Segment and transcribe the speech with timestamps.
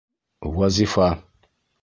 [0.55, 1.09] Вазифа!